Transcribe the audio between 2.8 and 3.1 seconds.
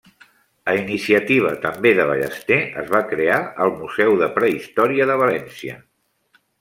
es va